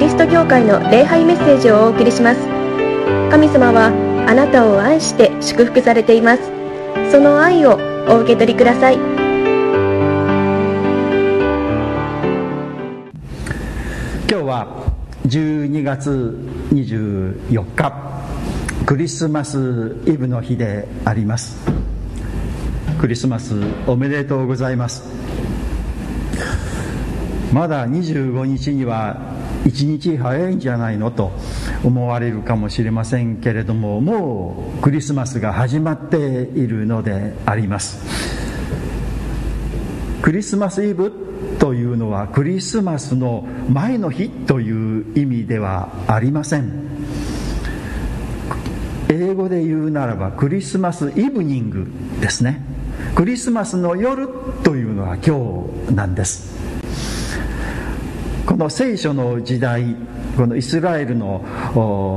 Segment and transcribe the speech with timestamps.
[0.00, 2.40] リスト教会の礼拝メッセージをお送りします。
[3.30, 3.92] 神様は
[4.26, 6.42] あなたを愛して祝福されています。
[7.12, 7.78] その愛を
[8.08, 8.94] お受け取りください。
[8.94, 9.04] 今
[14.26, 14.86] 日は
[15.26, 16.34] 12月
[16.72, 17.92] 24日
[18.86, 21.58] クリスマスイブの日であります。
[22.98, 23.54] クリスマス
[23.86, 25.02] おめでとうございます。
[27.52, 31.32] まだ25日には1日早いんじゃないのと
[31.84, 38.50] 思われるかもしれませんけれどももうクリスマスが始まっているのであります。
[40.22, 41.12] クリスマスイブ
[41.58, 46.90] というのはクリスマスの前の日という意味ではありません。
[49.08, 51.86] 英語で言うならばクリスマスイブニング
[52.20, 52.62] ですね。
[53.14, 54.28] クリスマスの夜
[54.62, 56.49] というのは今日なんです。
[58.50, 59.94] この聖書の時代
[60.36, 61.38] このイスラエルの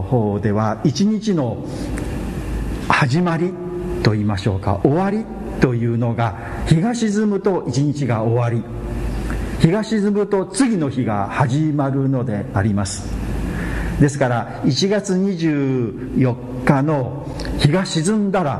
[0.09, 1.63] 方では一日の
[2.89, 3.53] 始まり
[4.01, 5.25] と言いましょうか終わり
[5.61, 8.63] というのが日が沈むと一日が終わり
[9.59, 13.13] 日が沈むと次の日が始まるのであります。
[13.99, 17.27] ですから1月24日の
[17.59, 18.59] 日が沈んだら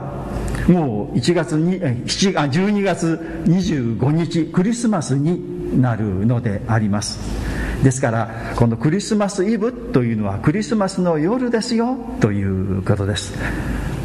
[0.67, 7.42] もう1月に7あ12月25日クリスマスになるのであります。
[7.83, 13.33] ですからこのクリスマスイブというのはクリスマスの夜ですよということです。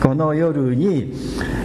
[0.02, 1.12] この夜に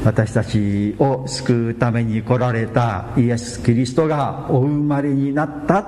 [0.04, 5.86] 私たちを救うために来られたイエス・キリストがお生まれになった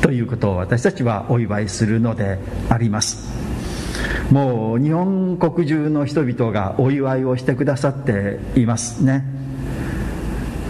[0.00, 3.28] ということを私たちはお祝いするのであります。
[4.30, 9.24] もう日本国中の人々がお祝いをしてくださっていますね。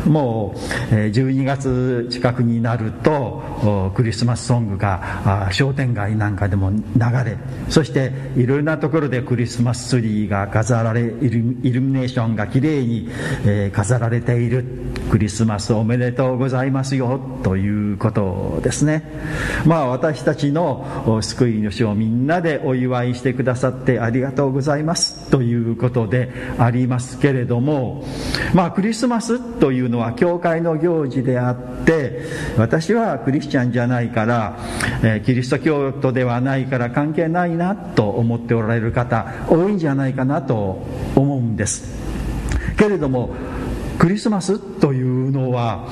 [0.07, 3.36] もう12月近くになると
[3.95, 6.81] クリスマスソングが商店街なんかでも流
[7.25, 7.37] れ
[7.69, 13.09] そしていろいろなところでクリスマスツリーが飾られイルミネーションがきれいに
[13.73, 14.65] 飾られている。
[15.11, 19.05] クリスマスおめでとうございますよということですね。
[19.65, 28.05] まあ私たちの救い主をみんなでお祝いしてくださってありがとうございますということでありますけれども
[28.53, 32.23] まあクリスマスというのは教会の行事であって
[32.59, 34.59] 私はクリスチャンじゃないから、
[35.03, 40.83] えー、キリスト教徒ではないから関係ないなと思っておられる方多いんじゃないかなと
[41.15, 41.97] 思うんです。
[42.77, 43.35] けれども
[43.99, 45.89] クリスマスというのは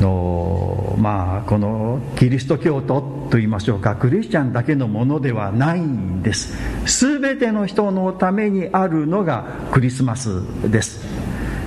[0.00, 6.56] のまあこのキリスト教徒といいましょうかクリスチャンだけのものではないんです。
[7.10, 11.15] 全ての人のためにあるのがクリスマスです。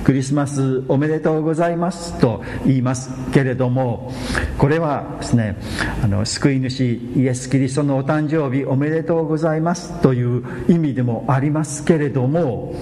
[0.04, 4.12] クリスマスおめでとうございますと言いますけれども
[4.58, 5.56] これはですね
[6.02, 12.74] あの救い主イエス・キリストのお誕生日おめでとうございますという意味でもありますけれども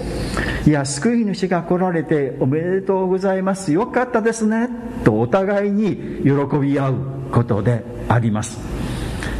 [0.65, 4.69] いや救い主が来られておめでとうございますよかったですね
[5.03, 6.95] とお互いに喜び合う
[7.31, 8.78] ことであります。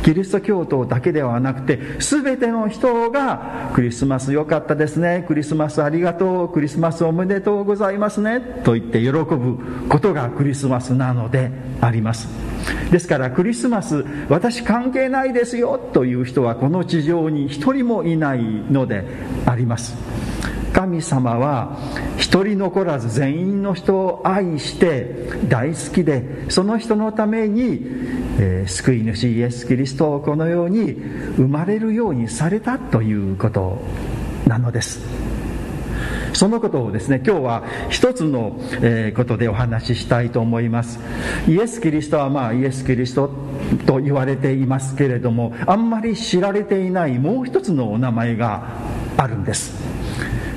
[0.10, 5.24] キリスト教徒だけではなくて全ての人がクリスマス良かったですね。
[5.28, 6.50] クリスマスありがとう。
[6.50, 8.42] クリスマスおめでとうございますね。
[8.64, 12.28] と言って喜ぶことがクリスマスなのであります。
[12.92, 15.78] ですからクリスマス私関係ないですよ。
[15.94, 19.06] という人はこの地上に一人もいないので
[19.46, 19.96] あります。
[20.74, 21.78] 神様は
[22.18, 27.86] 一人残らず全員の人を愛して大好きでその人のために、
[28.40, 30.94] えー、救い主イエス・キリストをこのように
[31.36, 33.82] 生まれるようにされたということ
[34.48, 35.02] なのです。
[36.32, 41.00] そのことをですね今日は一つの、えー、ことでお話ししたいと思います。
[41.48, 43.30] イエス・キリストはまあイエス・キリスト
[43.86, 48.64] と言われていますけれどもあんまり知られていないもう一つのお名前が
[49.18, 49.74] あるんです。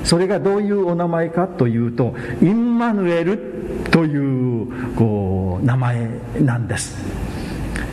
[0.05, 3.39] それがどういうお名前かというとインマヌエル
[3.91, 6.07] というこう名前
[6.39, 7.22] なんです。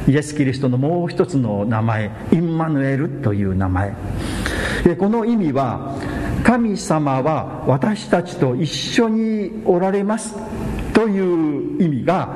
[0.09, 3.95] イエス・キリストのもう一つの名前インマヌエルという名前。
[4.99, 5.97] この意味は
[6.43, 10.35] 神様は私たちと一緒におられます
[10.95, 12.29] という意味が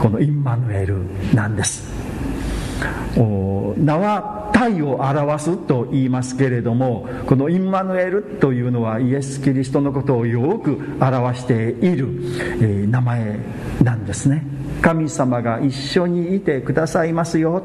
[0.00, 1.90] このインマヌエルなんです。
[3.76, 12.08] 名は体を表すと言いますけれどもこのインマヌエルというのはイエス・キリストのことをよく表している、
[12.88, 13.38] 名前
[13.82, 14.44] なんですね。
[14.80, 17.62] 神様が一緒にいてくださいますよ。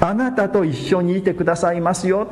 [0.00, 2.26] あなたと一緒にいてくださいますよ。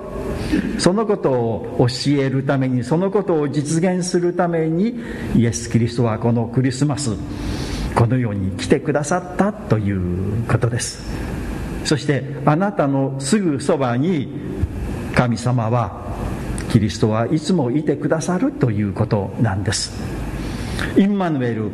[0.78, 5.00] そのことを教えるためにそのことを実現するために
[5.36, 7.12] イエス・キリストはこのクリスマス
[7.94, 11.02] このように来てくださったということです。
[11.84, 14.28] そしてあなたのすぐそばに
[15.14, 16.02] 神様は
[16.70, 19.92] キリストはいつもいてくださるということなんです。
[20.96, 21.70] インマヌエル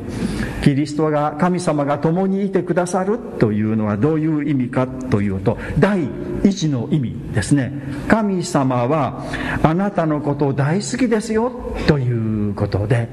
[0.63, 6.09] キリストが神様が共にいてくださるというのはどういう意味かというと第
[6.45, 7.73] 一の意味ですね。
[8.09, 9.25] 神様は
[9.63, 13.09] あなたのことを大好きですよということで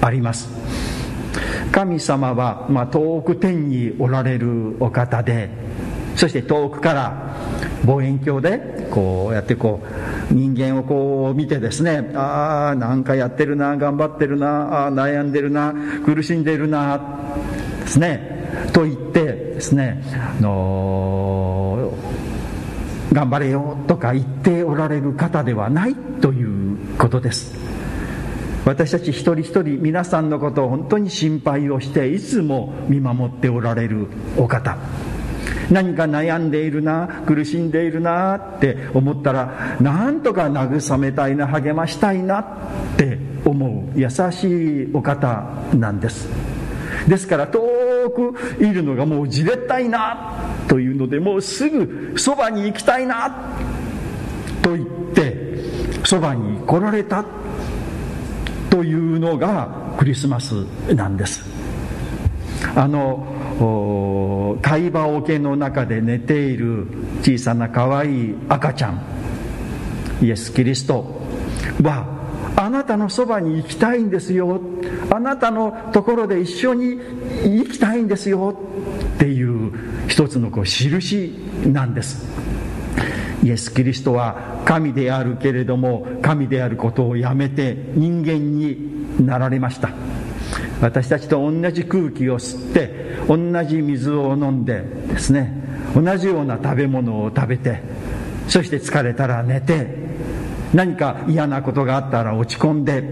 [0.00, 0.48] あります。
[1.72, 5.50] 神様は、まあ、遠く天におられるお方で
[6.14, 7.36] そして遠くから
[7.84, 9.82] 望遠鏡でこうやってこ
[10.30, 15.74] う人間をこう見てですねああなんかやってるな頑張ってるなあ悩んでるな
[16.04, 17.00] 苦しんでるな
[17.86, 18.36] ですね。
[18.72, 21.94] と言ってですね、あの、
[23.12, 27.54] 頑張れよとか言っておられる方ではないということです。
[28.64, 34.76] 私たち一人一人皆さんのことを本当に心配をしていつも見守っておられるお方。
[35.70, 42.46] 何か悩んでいるな苦しんでいるなって思ったらなんとか慰めたいな励ましたいなっ
[42.96, 46.28] て思う優しいお方なんです。
[47.08, 47.60] ですから遠
[48.10, 50.34] くいるのがもうじれったいな
[50.68, 53.54] というのでもうすぐそばに行きたいな
[54.62, 55.36] と言って
[56.04, 57.24] そばに来られた
[58.70, 60.52] というのがクリスマス
[60.94, 61.44] なんです。
[62.74, 66.86] あの貝羽桶の中で寝ている
[67.22, 69.00] 小さな可愛い赤ちゃん。
[70.22, 71.20] イエス・キリスト
[71.82, 72.06] は
[72.56, 74.60] あなたのそばに行きたいんですよ。
[75.10, 76.98] あなたのところで一緒に
[77.44, 78.58] 生きたいんですよ。
[79.16, 79.72] っていう
[80.08, 81.34] 一つのこう印
[81.66, 82.26] なんです。
[83.42, 89.90] イエス・キリストは神であるけれども神であることをやめて人間になられました。
[90.80, 95.52] 私たちと同じ空気を吸って同じ水を飲んでですね
[95.94, 97.80] 同じような食べ物を食べて
[98.48, 99.88] そして疲れたら寝て
[100.74, 103.02] 何か嫌なことがあったら落ち込んで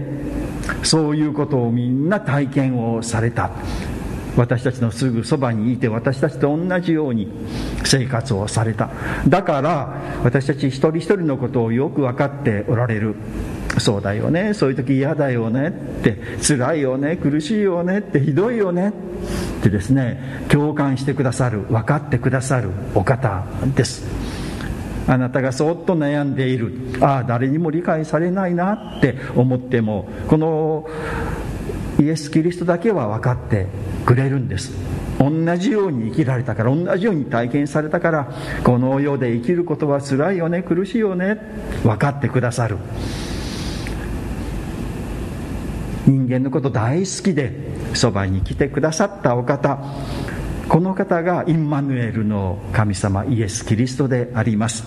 [0.83, 3.51] そういうことをみんな体験をされた。
[4.37, 7.29] 私たちのすぐそばにいて私たちと同じように
[7.83, 8.89] 生活をされた。
[9.27, 13.15] だから私たち一人一人のことをよく分かっておられる。
[13.77, 14.53] そうだよね。
[14.53, 15.69] そういう時嫌だよね。
[15.69, 15.71] っ
[16.03, 17.15] て辛いよね。
[17.15, 17.99] 苦しいよね。
[17.99, 18.89] ってひどいよね。
[18.89, 21.61] ってですね共感してくださる。
[21.61, 22.69] 分かってくださる。
[22.93, 23.45] お方
[23.75, 24.05] です。
[25.07, 26.73] あなたがそっと悩んでいる。
[26.99, 30.87] ああ誰にも理解されないなって思ってもこの
[31.99, 33.67] イエス・キリストだけは分かって
[34.05, 34.71] くれるんです。
[35.17, 38.33] 同じように生きられたから同じように体験されたから
[38.63, 41.39] この世で生きることは辛いよね苦しいよね
[41.83, 42.77] 分かってくださる。
[46.05, 47.51] 人間のこと大好きで
[47.95, 49.79] そばに来てくださったお方
[50.69, 54.83] この方がインマヌエルの神様イエス・キリストであります。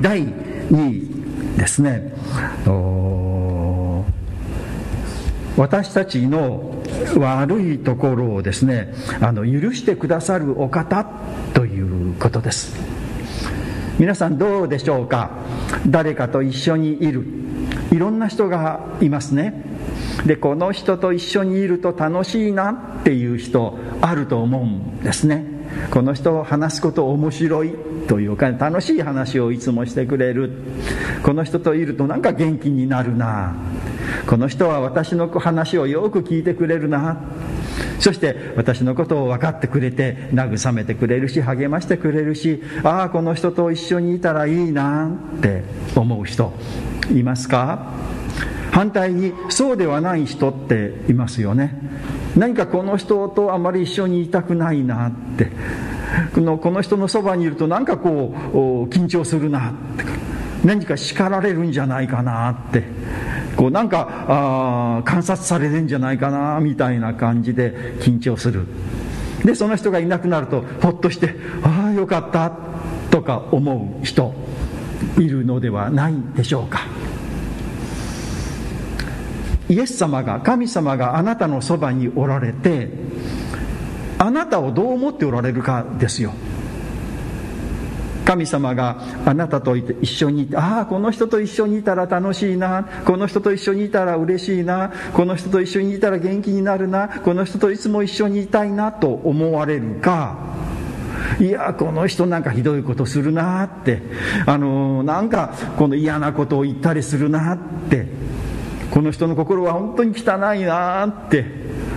[0.00, 2.12] 第2位ですね。
[5.58, 6.72] 私たちの
[7.16, 11.04] 悪いところをですねあの許してくださるお方
[11.52, 12.74] ということです。
[13.98, 15.30] 皆さんどうでしょうか？
[15.88, 17.26] 誰かと一緒にいる。
[17.90, 19.64] いろんな人がいますね。
[20.24, 22.70] でこの人と一緒にいると楽しいな
[23.00, 25.44] っていう人あると思うんですね。
[25.90, 27.74] この人を話すこと面白い
[28.06, 30.52] というか楽しい話をいつもしてくれる。
[31.24, 33.56] この人といるとなんか元気になるな。
[34.28, 37.18] この人は私の話をよく聞いてくれるな。
[37.98, 45.64] そして私のことを分かってくれて慰めてくれるし励ましてくれるしああこの人と一緒にいたらいいなって
[45.96, 46.52] 思う人
[47.10, 47.94] いますか？
[48.70, 51.74] 反対にそうではない人っていますよね。
[52.36, 55.50] 何かこの人とあまり一緒にいたくないなって。
[56.34, 58.56] このこの人のそばにいると何かこう
[58.88, 60.04] 緊張するなって。
[60.64, 62.84] 何か叱られるんじゃないかなって。
[63.58, 68.66] こうなんかあ観察されるんじゃないかなみたいな感じで緊張する。
[69.44, 71.34] でその人がいなくなるとほっとして
[71.64, 72.52] ああよかった
[73.10, 74.32] とか思う人
[75.18, 76.82] いるのではないでしょうか。
[79.68, 82.88] イエス様が神様があなたのそばにおられて
[84.18, 86.32] あなたをどう思っておられるかですよ。
[88.28, 92.86] 神様があなたと一緒にいてああこの人と一緒にいたら楽しいな。
[93.06, 94.92] この人と一緒にいたら嬉しいな。
[95.14, 97.08] この人と一緒にいたら元気になるな。
[97.08, 100.36] この人といつも一緒にいたいなと思われるか
[101.40, 104.02] いやこの人なんかひどいことするなって
[104.44, 107.58] あのなんかこの嫌なことを言ったりするなっ
[107.88, 108.06] て
[108.90, 111.46] この人の心は本当に汚いなって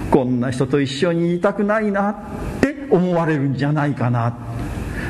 [0.10, 2.16] こんな人と一緒にいたくないなっ
[2.62, 4.51] て思われるんじゃないかなって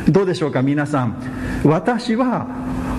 [0.10, 1.22] どうでしょうか皆さん。
[1.63, 2.48] 私は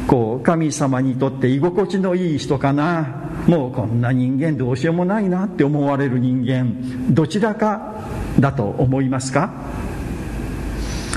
[0.06, 3.21] こう神様にとって居心地のいい人かな。
[3.47, 7.12] もうこんな人間どうしようもないなって思われる人間。
[7.12, 7.94] どちらか
[8.38, 9.50] だと思いますか？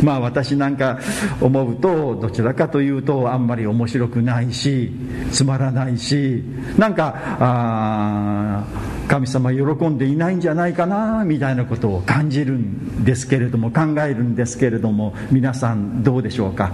[0.03, 0.99] まあ私なんか
[1.39, 4.91] 思うとどちらかというとあんまり面白くないし
[5.31, 6.43] つまらないし
[6.77, 8.63] なんかあ
[9.07, 16.73] 神様喜んでいないんじゃないかなみたいなことを感じるんですけれども考えるんですけれども皆さんどうでしょうか？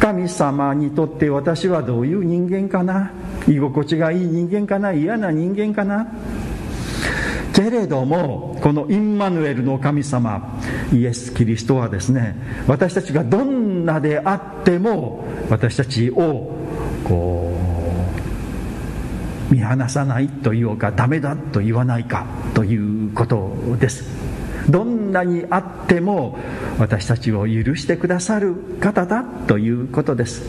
[0.00, 3.12] 神様にとって私はどういう人間かな？
[3.46, 4.92] 居心地がいい人間かな？
[4.92, 6.06] 嫌な人間かな？
[7.52, 10.60] けれどもこのインマヌエルの神様
[10.92, 12.36] イエス・キリストはですね
[12.68, 16.54] 私たちがどんなであっても私たちを
[17.04, 17.77] こう
[19.50, 22.76] 見放さないというかダメだと言わないかとい
[23.08, 24.04] うことです。
[24.68, 26.38] どんなにあっても
[26.78, 30.42] 私たちを許してくださる方だということです。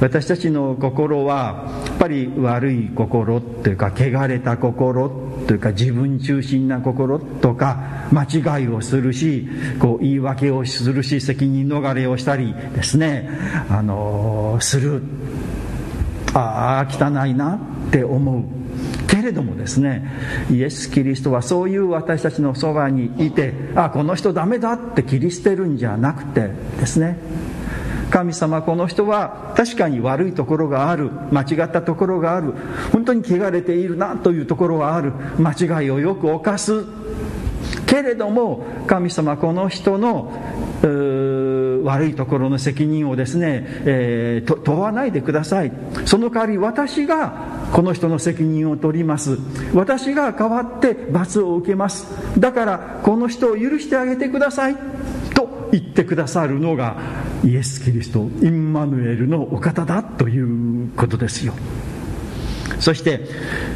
[0.00, 5.08] 私たちの心はやっぱり悪い心というか汚れた心
[5.46, 9.48] というか自分中心な心とか間違いをするし
[9.80, 13.30] こう言い訳をするし責任逃れをしたりですね
[13.70, 15.02] あのする。
[16.38, 17.54] ああ汚いな
[17.88, 18.44] って思う
[19.08, 20.06] けれどもですね
[20.50, 27.18] イエス・キリストはそういう私たちのそばにいてあこの人ダメだって切り捨てるんじゃなくてですね。
[28.10, 32.54] 神様この人は確かに悪いところがある間違ったところがある
[32.92, 35.52] 本当に汚れているなというところはある間
[35.82, 36.84] 違いをよく犯す
[37.96, 40.30] けれども神様この人の
[41.82, 45.72] 悪いところの責任をですね、えー、問わないでください。
[46.04, 49.38] その代わり私がこの人の責任を取ります。
[49.72, 52.06] 私が代わって罰を受けます。
[52.38, 54.76] だからこの人を許してあげてください。
[55.34, 56.96] と言ってくださるのが
[57.44, 61.54] イエス・キリストインマヌエルのお方だということですよ。
[62.78, 63.26] そして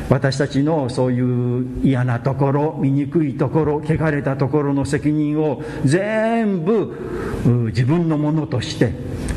[0.08, 8.92] 私たちのそういう嫌なところ醜いところ汚れたところの責任を全部自分のものとして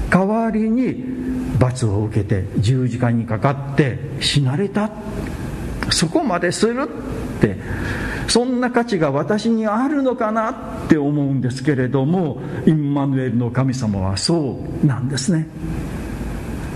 [0.10, 1.03] 代わりに
[1.60, 4.91] 罰を受けて十字架にかかって死なれた。
[5.91, 7.58] そこまでするって。
[8.27, 10.51] そんな価値が私にあるのかな
[10.86, 15.48] って思うんですけれどもインマヌエルの神様はそうなんですね。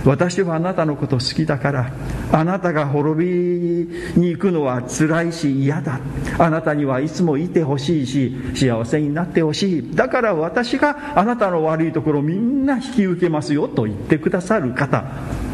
[0.08, 1.92] 私はあなたのこと好きだから
[2.32, 6.00] あなたが滅びに行くのは辛いし嫌だ。
[6.38, 9.94] あなたにはいつもいてほしいし幸せになってほしい。
[9.94, 15.04] だから私があなたの悪いところみんな引き受けますよと言ってくださる方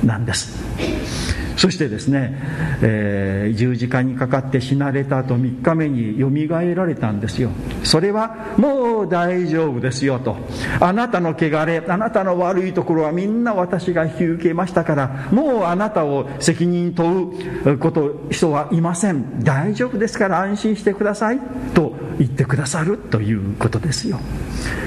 [0.04, 1.24] なんです。
[1.56, 2.38] そしてですね、
[2.82, 7.50] えー、十字架にかかって死なれた後3日目によみがえられたんですよ。
[7.82, 10.37] それはもう大丈夫ですよと。
[10.80, 17.30] あなたの汚れあなたの悪いところはみんな私が引き受けましたからもうあなたを責任問
[17.64, 19.40] うこと人はいません。
[19.42, 21.40] 大丈夫ですから安心してください。
[21.75, 24.18] と言ってくださるということですよ。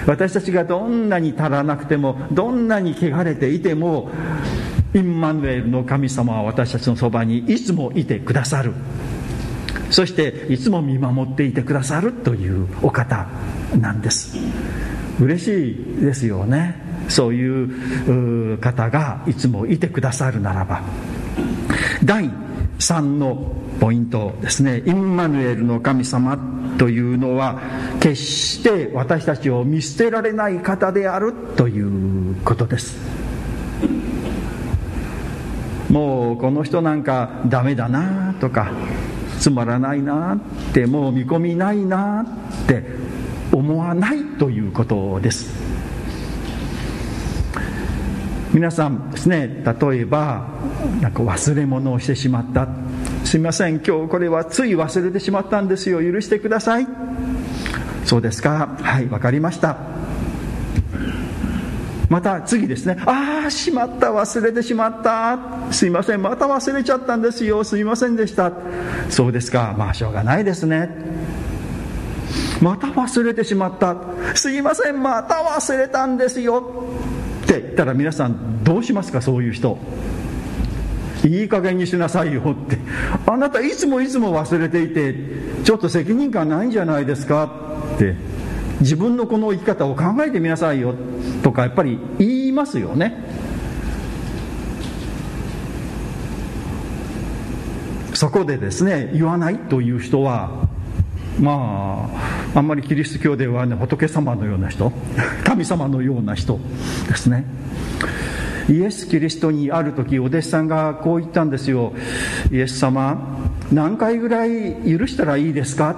[0.05, 4.09] 私たちがどんなに足らなくてもどんなに汚れていても
[4.97, 8.73] インマヌエルの神様は私たちのそばにいつもいてくださる。
[9.91, 13.27] そしていつも見守っていてくださるというお方
[13.79, 14.35] なんです。
[15.21, 16.81] 嬉しいですよね。
[17.09, 20.81] そういう方がいつもいてくださるならば。
[22.03, 22.31] 第
[22.79, 24.81] 3のポイントですね。
[24.83, 26.39] インマヌエルの神様
[26.79, 27.61] というのは
[27.99, 33.16] 決して私たちを見捨てられない方であるということです。
[35.89, 38.71] もうこの人なんかダメだなとか
[39.39, 40.39] つまらないなっ
[40.73, 42.83] てもう見込みないなって
[43.51, 45.67] 思わないということです。
[48.53, 50.47] 皆さんですね例えば
[51.01, 52.67] なんか忘れ物をしてしまった。
[53.23, 56.01] すみません今日これはつい忘れてしまったんですよ。
[56.01, 56.87] 許してください。
[58.05, 58.77] そうですか。
[58.81, 59.77] はい分かりました。
[62.09, 62.97] また次ですね。
[63.05, 65.37] ああしまった忘れてしまった。
[65.71, 67.63] すいませんまた忘れちゃったんですよ。
[67.63, 68.51] すいませんでした。
[69.09, 69.75] そうですか。
[69.77, 70.89] まあしょうがないですね。
[72.61, 73.95] また忘れてしまった。
[74.35, 76.85] すいませんまた忘れたんですよ。
[77.43, 79.77] って言ったら皆さんどうしますかそういう人。
[81.25, 82.41] いい加減にしなさいよ。
[82.41, 82.77] って。
[83.25, 85.13] あなたいつもいつも忘れていて
[85.65, 87.51] ちょっと責任感ないんじゃないですか。
[87.95, 88.36] って。
[88.79, 90.93] 自分のこの生き方を考えてみなさいよ
[91.43, 93.23] とかやっぱり言いますよね。
[98.13, 100.67] そこでですね言わないという人は
[101.39, 102.09] ま
[102.53, 104.91] ああんまりキリスト教ではね仏様のような人
[105.43, 106.59] 神様のような人
[107.07, 107.45] ですね。
[108.69, 111.93] イエス・キリストにある時お弟子さんがこう言ったんですよ。
[112.51, 113.37] イエス様
[113.71, 115.95] 何回ぐらい許したらいいですか？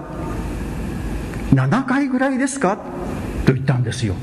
[1.54, 2.78] 7回ぐらいですか？
[3.46, 4.16] と言ったんですよ。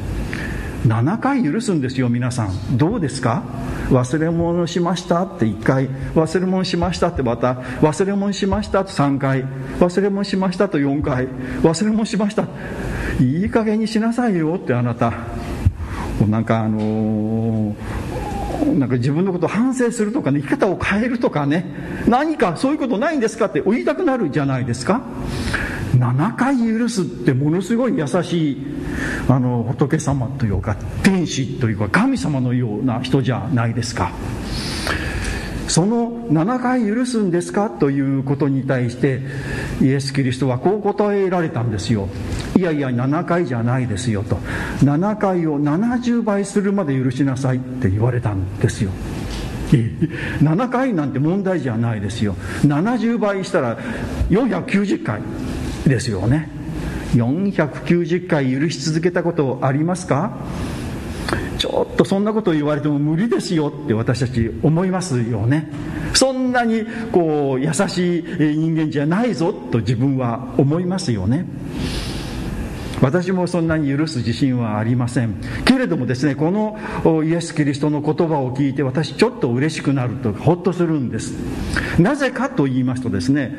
[0.87, 2.77] 7回許すんですよ皆さん。
[2.77, 3.43] どうですか？
[3.91, 5.25] 忘れ物しました？
[5.25, 5.89] って1回。
[6.15, 7.09] 忘れ物しました？
[7.09, 7.55] ってまた。
[7.55, 8.85] 忘れ物しました？
[8.85, 9.45] と3回。
[9.81, 10.69] 忘れ物しました？
[10.69, 11.27] と4回。
[11.63, 12.45] 忘れ物しました？
[13.21, 14.55] いい加減にしなさいよ？
[14.55, 15.13] ってあなた。
[16.29, 21.67] なんかあのー、なんか自分のことを反省するとかね生き方を変えるとかね。
[22.07, 23.47] 何かそういうことないんですか？
[23.47, 25.03] って言いたくなるじゃないですか。
[25.99, 28.67] 7回許すってものすごい優しい
[29.29, 34.13] あの仏様というか天使というか神様のような人じゃないですか。
[35.69, 39.21] その7回許すんですかということに対して
[39.83, 42.09] イエス・キリストはこう答えられたんですよ。
[42.57, 44.37] いやいや7回じゃないですよと。
[44.85, 48.91] 7回を70倍するまで許しなさいって言われたんですよ。
[50.41, 52.37] 7回なんて問題じゃないですよ。
[52.63, 53.77] 70倍したら
[54.31, 55.21] 490回。
[55.89, 56.49] ですよね。
[57.15, 60.39] 490回許し続けたことありますか？
[61.59, 65.71] ちょっとそんなこと言われても無理ですよって私たち思いますよね。
[66.13, 68.23] そんなにこう優しい
[68.57, 71.47] 人間じゃないぞと自分は思いますよね。
[73.03, 75.35] 私もそんなに許す自信はありません。
[75.65, 76.79] けれどもですねこの
[77.25, 81.33] イエス・キリストの言葉を聞いて私ちょっと嬉しくなるとほっとするんです。
[82.01, 83.55] なぜかと言いますとですね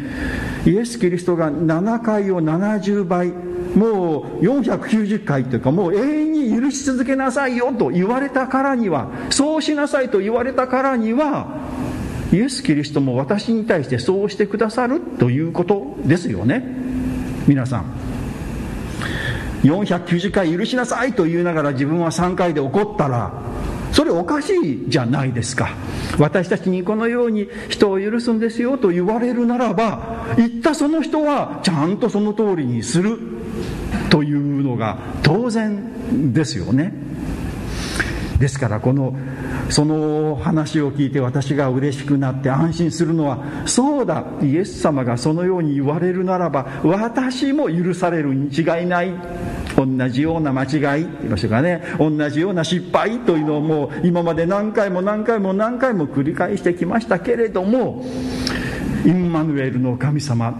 [0.65, 3.31] イエス・キリストが7回を70倍
[3.75, 11.57] もう490回というかもう永遠に許し続けなさいよと言われたからにはそうしなさいと言われたからには
[12.31, 16.63] イエス・キリストも私に対してそうしてくださるということですよね。
[17.47, 17.96] 皆さん。
[19.67, 23.31] 490回許しなさいと言いながら自分は3回で怒ったら
[23.91, 25.69] それおかしいじゃないですか。
[26.19, 33.17] 私たちにこのように人を許すんですよと言われるならば言ったその人はちゃんとその通りにする
[34.09, 36.93] というのが当然ですよね。
[38.39, 39.15] ですからこの
[39.69, 49.11] その話を聞いて私が嬉しくなって安心するのはそうだイエス様がそのように言われるならば私も許されるに違いない。
[49.77, 51.83] 同じような間違い言いましょうかね。
[51.99, 58.03] 同じような失敗というのをもう今まで何回も何回も何回も繰り返してきましたけれども
[59.05, 60.59] インマヌエルの神様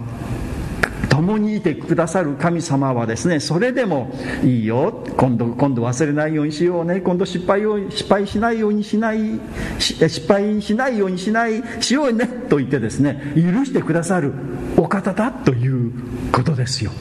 [1.08, 5.04] 共にいてくださる神様はですねそれでもいいよ。
[5.16, 7.00] 今度今度忘れないようにしようね。
[7.00, 9.40] 今度失敗を失敗しないようにしない
[9.80, 12.28] 失敗しないようにしないしようね。
[12.48, 14.32] と言ってですね許してくださる
[14.76, 15.92] お方だという
[16.30, 16.92] ことですよ。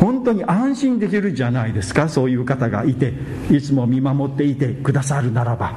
[0.00, 3.12] 本当に安心できるじゃないですかそういう方がいて
[3.50, 5.74] いつも見守っていてくださるならば。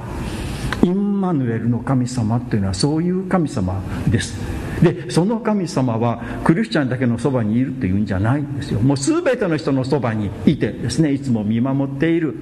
[0.84, 4.38] インマヌエルの神様っていうのはそういう神様です。
[4.82, 8.80] でその神様はクリスチャンだけのそばにいるっていうんじゃないんですよ。
[8.80, 12.36] もう全ての人のそばにいてですねいつも見守っている。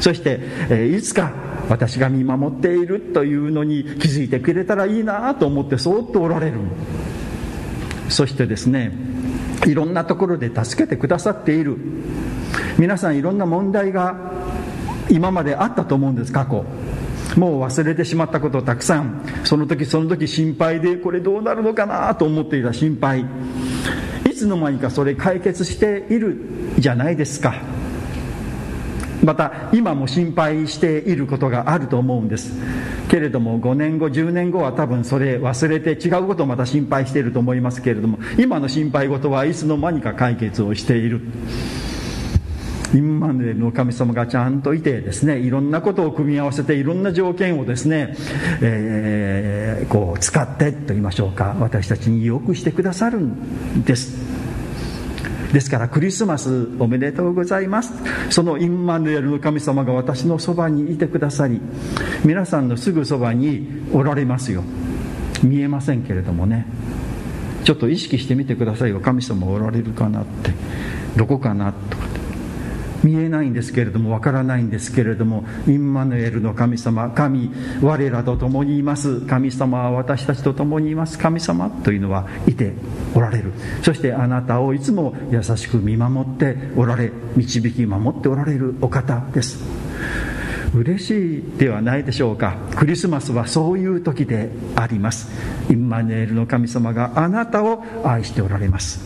[0.00, 0.40] そして、
[0.70, 1.32] え、いつか
[1.68, 6.58] 私が見守っているというのに気づいてくれたらいいなと思ってそっとおられる。
[8.08, 9.05] そしてですね
[9.64, 11.76] いろんなところで助けてくださっている。
[12.78, 14.16] 皆さんいろんな問題が
[15.08, 16.64] 今まであったと思うんです過去。
[17.36, 19.22] もう忘れてしまったことたくさん。
[19.44, 23.24] その時その時心配でこれどうなるのかなと思っていた心配。
[24.28, 26.38] いつの間にかそれ解決している
[26.78, 27.54] じゃないですか。
[29.24, 32.52] また今も心配していることがあると思うんです。
[33.08, 41.20] けれども5年後10年後は多分それ忘れて違うことをまた心配していると思いますけれども今の心配事はいつの間にか解決をしている。
[42.94, 48.14] インマヌエルの神様がちゃんといてですねいろんなことを組み合わせていろんな条件をですね、
[48.62, 54.45] えー、こう使ってと言いましょうか私たちによくしてくださるんです。
[55.52, 57.92] ですからクリスマスおめでとうございます。
[58.30, 61.60] そのインマヌエルの神様が私のそばにいてくださり
[62.24, 64.62] 皆さんのすぐそばにおられますよ。
[65.42, 66.66] 見えませんけれどもね。
[67.64, 69.00] ちょっと意識してみてくださいよ。
[69.00, 70.52] 神様おられるかなって。
[71.16, 71.96] どこかなと。
[71.96, 72.05] か
[73.06, 79.20] 見えないんですけれどもわからないんですけれどもインマヌエルの神様神我らと共にいます。
[79.20, 81.16] 神様は私たちと共にいます。
[81.16, 82.72] 神様というのはいて
[83.14, 83.52] おられる。
[83.82, 89.62] そしてあなたをいつも優しく見守っておられ導き守っておられるお方です。
[90.74, 92.56] 嬉しいではないでしょうか。
[92.74, 95.30] クリスマスはそういう時であります。
[95.70, 99.00] インマヌエルの神様があなたを愛しておられます。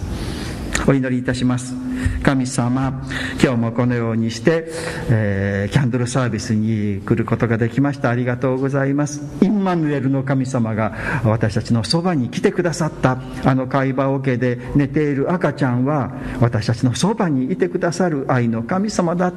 [0.88, 1.89] お祈りいたします。
[2.22, 3.02] 神様
[3.42, 4.66] 今日もこのようにして、
[5.10, 8.10] えー、キャンドルサービスに来ることができました。
[8.10, 9.22] ありがとうございます。
[9.42, 10.92] インマヌエルの神様が
[11.24, 13.18] 私たちのそばに来てくださった。
[13.44, 18.26] あの会話桶で寝ている赤ちゃんは私たちのそばにいてくださる。
[18.28, 19.32] 愛の神様だ。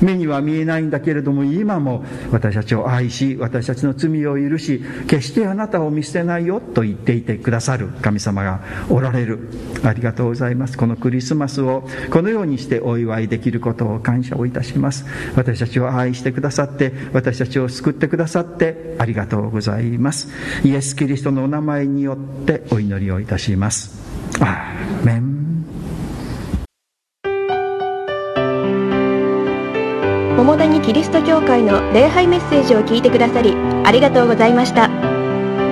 [0.00, 9.48] 目には見えないんだけれども今も私たちを愛し私たちの罪を許し決してあなたを見捨てないよと言っていてくださる神様がおられる。
[9.84, 10.76] ありがとうございます。
[10.76, 15.04] このクリスマスをこのようにしてお祝いできることを感謝をいたします。
[15.36, 20.28] 私たちを愛してくださって私たちを救ってくださってありがとうございます。
[20.64, 23.98] イエス・キリストのお名前によってお祈りをいたします。
[24.40, 25.38] アーメン。
[30.36, 34.88] 桃谷キリスト教会の礼拝メッセージを聞いてくださりありがとうございました。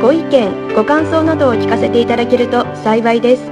[0.02, 3.42] ご意見ご感想などを聞かせていただけると幸いです。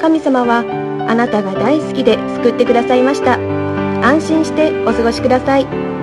[0.00, 3.38] 神様はあなたが大好きで救ってくださいました
[4.02, 5.93] 安心してお過ごしください。